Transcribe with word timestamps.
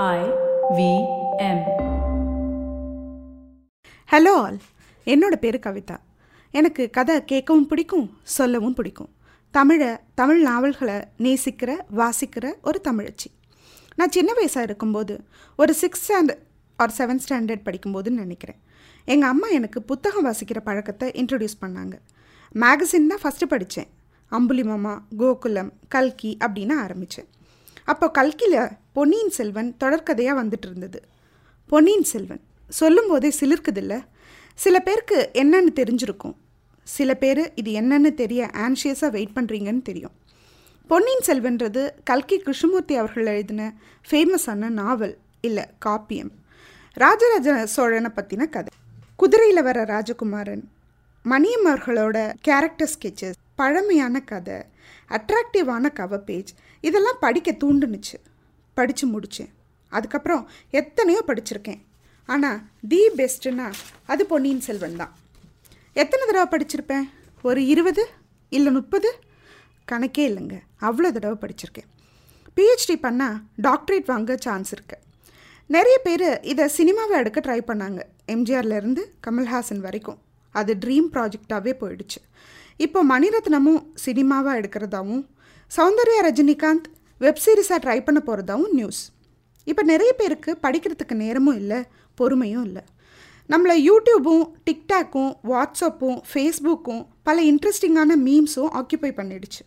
I 0.00 0.20
we 0.76 0.90
hello 4.10 4.32
all 4.34 4.58
என்னோட 5.06 5.34
பேர் 5.40 5.58
கவிதா. 5.58 5.96
எனக்கு 6.50 6.90
கதை 6.90 7.16
கேட்கவும் 7.16 7.66
பிடிக்கும் 7.72 8.06
சொல்லவும் 8.22 8.74
பிடிக்கும். 8.74 9.08
தமிழை 9.50 9.88
தமிழ் 10.14 10.40
நாவல்களை 10.42 10.94
நேசிக்கிற 11.18 11.76
வாசிக்கிற 11.96 12.54
ஒரு 12.62 12.80
தமிழச்சி. 12.88 13.28
நான் 13.96 14.10
சின்ன 14.10 14.32
வயசாக 14.32 14.62
இருக்கும்போது 14.62 15.24
ஒரு 15.56 15.74
six 15.74 16.12
standard 16.12 16.42
or 16.76 16.94
seventh 16.98 17.24
standard 17.28 17.66
படிக்கும்போதுன்னு 17.68 18.22
நினைக்கிறேன். 18.24 18.60
எங்கள் 19.04 19.28
அம்மா 19.28 19.48
எனக்கு 19.48 19.82
புத்தகம் 19.82 20.26
வாசிக்கிற 20.26 20.60
பழக்கத்தை 20.64 21.10
இன்ட்ரடியூஸ் 21.10 21.60
பண்ணாங்க. 21.60 21.94
மேகசின் 22.54 23.12
தான் 23.12 23.22
ஃபஸ்ட்டு 23.22 23.46
படித்தேன் 23.48 23.92
அம்புலி 24.30 24.64
மாமா 24.64 25.02
கோகுலம் 25.18 25.72
கல்கி 25.88 26.36
அப்படின்னு 26.40 26.72
ஆரம்பித்தேன் 26.76 27.30
அப்போ 27.84 28.10
கல்கியில் 28.10 28.68
பொன்னியின் 28.92 29.30
செல்வன் 29.30 29.76
தொடர்கதையாக 29.84 30.40
வந்துட்டு 30.40 30.66
இருந்தது 30.66 31.02
பொன்னியின் 31.68 32.04
செல்வன் 32.04 32.40
சொல்லும்போதே 32.68 33.32
சிலிர்க்குதில்ல? 33.40 34.04
சில 34.54 34.80
பேருக்கு 34.80 35.30
என்னன்னு 35.32 35.72
தெரிஞ்சிருக்கும். 35.74 36.34
சில 36.82 37.14
பேர் 37.14 37.52
இது 37.54 37.70
என்னன்னு 37.72 38.14
தெரிய 38.14 38.50
ஆன்ஷியஸாக 38.52 39.10
வெயிட் 39.10 39.36
பண்ணுறீங்கன்னு 39.36 39.82
தெரியும். 39.82 40.10
பொன்னியின் 40.86 41.26
செல்வன்றது 41.26 41.90
கல்கி 42.04 42.38
கிருஷ்ணமூர்த்தி 42.38 42.96
அவர்கள் 42.96 43.26
எழுதின 43.26 43.74
ஃபேமஸான 44.10 44.68
நாவல் 44.68 45.18
இல்லை 45.40 45.64
காப்பியம். 45.84 46.30
ராஜராஜ 46.92 47.66
சோழனை 47.66 48.10
பற்றின 48.14 48.48
கதை. 48.48 48.72
குதிரையில் 49.16 49.62
வர 49.62 49.84
ராஜகுமாரன் 49.84 50.62
மணியம் 51.24 51.66
அவர்களோட 51.66 52.32
கேரக்டர் 52.40 52.90
ஸ்கெச்சஸ் 52.94 53.40
பழமையான 53.62 54.24
கதை 54.32 54.58
அட்ராக்டிவான 55.16 55.86
கவர் 55.98 56.26
பேஜ் 56.28 56.52
இதெல்லாம் 56.88 57.22
படிக்க 57.24 57.50
தூண்டுனுச்சு. 57.62 58.16
படித்து 58.76 59.06
முடித்தேன் 59.14 59.50
அதுக்கப்புறம் 59.96 60.44
எத்தனையோ 60.80 61.20
படிச்சிருக்கேன். 61.26 61.80
ஆனால் 62.28 62.60
தி 62.90 63.00
பெஸ்ட்டுன்னா 63.18 63.66
அது 64.12 64.22
பொன்னியின் 64.30 64.64
செல்வன் 64.66 64.98
தான். 65.00 65.12
எத்தனை 66.02 66.22
தடவை 66.28 66.46
படிச்சிருப்பேன்? 66.52 67.06
ஒரு 67.48 67.60
இருபது 67.72 68.04
இல்லை 68.56 68.70
முப்பது? 68.78 69.10
கணக்கே 69.92 70.24
இல்லைங்க. 70.30 70.56
அவ்வளோ 70.86 71.08
தடவை 71.16 71.36
படிச்சிருக்கேன். 71.42 71.88
பிஹெச்டி 72.56 72.96
பண்ணால் 73.04 73.38
டாக்டரேட் 73.66 74.10
வாங்க 74.12 74.36
சான்ஸ் 74.46 74.72
இருக்கு. 74.76 74.98
நிறைய 75.76 75.96
பேர் 76.06 76.26
இதை 76.52 76.64
சினிமாவை 76.78 77.16
எடுக்க 77.22 77.40
ட்ரை 77.46 77.60
பண்ணாங்க. 77.70 78.00
எம்ஜிஆர்லேருந்து 78.34 79.04
கமல்ஹாசன் 79.26 79.84
வரைக்கும். 79.86 80.20
அது 80.54 80.72
ட்ரீம் 80.84 81.08
ப்ராஜெக்டாகவே 81.14 81.72
போயிடுச்சு. 81.82 82.20
இப்போ 82.76 83.04
மணிரத்னமும் 83.04 83.82
சினிமாவாக 83.94 84.60
எடுக்கிறதாவும் 84.60 85.22
சௌந்தர்யா 85.76 86.20
ரஜினிகாந்த் 86.24 86.88
வெப் 87.18 87.42
சீரிஸாக 87.44 87.78
ட்ரை 87.84 88.04
பண்ண 88.04 88.22
போகிறதாவும் 88.26 88.72
நியூஸ் 88.72 89.02
இப்போ 89.66 89.82
நிறைய 89.82 90.12
பேருக்கு 90.12 90.58
படிக்கிறதுக்கு 90.62 91.14
நேரமும் 91.14 91.56
இல்லை 91.56 91.82
பொறுமையும் 92.18 92.64
இல்லை. 92.64 92.82
நம்மளை 93.50 93.76
யூடியூப்பும் 93.88 94.44
டிக்டாக்கும் 94.66 95.32
வாட்ஸ்அப்பும் 95.50 96.18
ஃபேஸ்புக்கும் 96.32 97.06
பல 97.22 97.42
இன்ட்ரெஸ்டிங்கான 97.42 98.16
மீம்ஸும் 98.26 98.70
ஆக்கியபை 98.80 99.12
பண்ணிடுச்சு. 99.16 99.62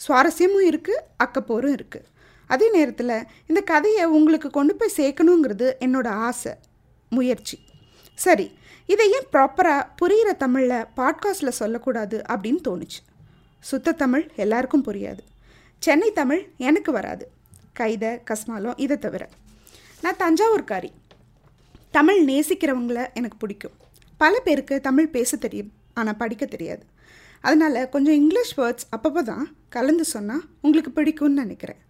சுவாரஸ்யமும் 0.00 0.66
இருக்குது 0.70 1.04
அக்கப்போரும் 1.24 1.74
இருக்குது 1.78 2.06
அதே 2.46 2.70
நேரத்தில் 2.70 3.26
இந்த 3.46 3.60
கதையை 3.60 4.04
உங்களுக்கு 4.04 4.50
கொண்டு 4.50 4.76
போய் 4.76 4.96
சேர்க்கணுங்கிறது 4.96 5.72
என்னோடய 5.80 6.08
ஆசை 6.08 6.54
முயற்சி. 7.08 7.58
சரி 8.14 8.52
இதை 8.86 9.12
ஏன் 9.12 9.26
ப்ராப்பராக 9.32 9.86
புரிகிற 9.96 10.32
தமிழில் 10.32 10.84
பாட்காஸ்ட்டில் 10.96 11.58
சொல்லக்கூடாது 11.60 12.22
அப்படின்னு 12.28 12.60
தோணுச்சு. 12.68 13.00
சுத்த 13.60 13.92
தமிழ் 13.92 14.30
எல்லாருக்கும் 14.36 14.84
புரியாது. 14.84 15.18
சென்னை 15.78 16.12
தமிழ் 16.12 16.48
எனக்கு 16.56 16.92
வராது. 16.92 17.30
கைதை 17.78 18.22
கஸ்மாலம் 18.30 18.74
இதை 18.76 18.98
தவிர. 18.98 19.28
நான் 20.02 20.16
தஞ்சாவூர்காரி. 20.16 20.90
தமிழ் 21.90 22.28
நேசிக்கிறவங்கள 22.28 23.12
எனக்கு 23.14 23.36
பிடிக்கும். 23.38 23.72
பல 24.16 24.40
பேருக்கு 24.40 24.80
தமிழ் 24.80 25.08
பேச 25.08 25.36
தெரியும் 25.36 25.72
ஆனால் 25.94 26.16
படிக்க 26.16 26.46
தெரியாது. 26.46 26.84
அதனால் 27.40 27.88
கொஞ்சம் 27.88 28.14
இங்கிலீஷ் 28.14 28.58
வேர்ட்ஸ் 28.58 28.88
அப்பப்போ 28.96 29.22
தான் 29.22 29.56
கலந்து 29.68 30.04
சொன்னால் 30.04 30.42
உங்களுக்கு 30.60 31.02
பிடிக்கும்னு 31.02 31.40
நினைக்கிறேன். 31.42 31.80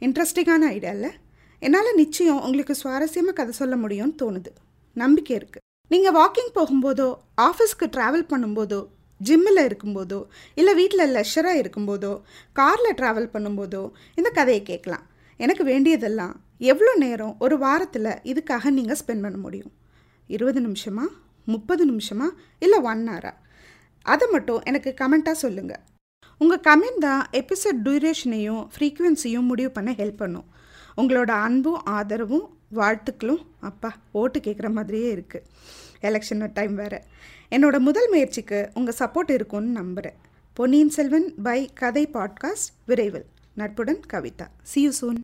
இன்ட்ரெஸ்டிங்கான 0.00 0.66
ஐடியா 0.76 0.92
இல்லை 0.92 1.10
என்னால் 1.58 1.94
நிச்சயம் 1.94 2.42
உங்களுக்கு 2.42 2.76
சுவாரஸ்யமாக 2.82 3.32
கதை 3.32 3.52
சொல்ல 3.52 3.76
முடியும்னு 3.76 4.14
தோணுது. 4.22 4.52
நம்பிக்கை 4.94 5.36
இருக்குது 5.36 5.68
நீங்கள் 5.90 6.14
வாக்கிங் 6.18 6.50
போகும்போதோ 6.56 7.06
ஆஃபீஸ்க்கு 7.46 7.86
ட்ராவல் 7.94 8.28
பண்ணும்போதோ 8.32 8.80
ஜிம்மில் 9.20 9.62
இருக்கும்போதோ 9.68 10.18
இல்லை 10.60 10.72
வீட்டில் 10.80 11.12
லெஷராக 11.16 11.60
இருக்கும்போதோ 11.62 12.12
காரில் 12.58 12.96
ட்ராவல் 13.00 13.32
பண்ணும்போதோ 13.32 13.82
இந்த 14.18 14.28
கதையை 14.38 14.62
கேட்கலாம். 14.70 15.04
எனக்கு 15.40 15.64
வேண்டியதெல்லாம் 15.70 16.34
எவ்வளோ 16.72 16.92
நேரம் 17.04 17.34
ஒரு 17.44 17.56
வாரத்தில் 17.64 18.10
இதுக்காக 18.30 18.70
நீங்கள் 18.78 18.98
ஸ்பெண்ட் 19.00 19.24
பண்ண 19.26 19.38
முடியும்? 19.44 19.72
இருபது 20.30 20.60
நிமிஷமா 20.66 21.04
முப்பது 21.46 21.82
நிமிஷமா 21.90 22.28
இல்லை 22.64 22.78
ஒன் 22.90 23.04
ஹவரா 23.10 23.32
அதை 24.06 24.26
மட்டும் 24.34 24.60
எனக்கு 24.70 24.90
கமெண்ட்டாக 25.00 25.42
சொல்லுங்கள் 25.44 25.82
உங்கள் 26.40 26.64
கமெண்ட் 26.68 27.02
தான் 27.06 27.22
எபிசோட் 27.40 27.80
டியூரேஷனையும் 27.86 28.62
ஃப்ரீக்குவென்சியும் 28.74 29.48
முடிவு 29.50 29.70
பண்ண 29.78 29.90
ஹெல்ப் 30.00 30.20
பண்ணும். 30.22 30.46
உங்களோட 31.00 31.30
அன்பும் 31.46 31.82
ஆதரவும் 31.96 32.46
வாழ்த்துக்களும். 32.74 33.46
அப்பா 33.60 33.96
ஓட்டு 34.10 34.40
கேட்குற 34.40 34.72
மாதிரியே 34.72 35.14
இருக்குது 35.14 35.42
எலெக்ஷன் 36.02 36.50
டைம் 36.54 36.74
வேறு. 36.74 37.02
என்னோட 37.50 37.78
முதல் 37.78 38.08
முயற்சிக்கு 38.08 38.70
உங்கள் 38.74 38.94
சப்போர்ட் 38.98 39.30
இருக்கும்னு 39.30 39.70
நம்புகிறேன் 39.70 40.18
பொன்னியின் 40.52 40.88
செல்வன் 40.88 41.34
பை 41.42 41.70
கதை 41.74 42.08
பாட்காஸ்ட் 42.12 42.70
விரைவில். 42.86 43.26
நட்புடன் 43.54 44.00
கவிதா. 44.12 44.46
C 44.62 44.82
you 44.82 44.90
soon 44.90 45.18